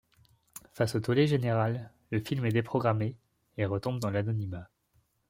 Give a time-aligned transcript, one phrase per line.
[0.71, 3.19] Face au tollé général, le film est déprogrammé…
[3.57, 4.67] et retombe dans l’anonymat.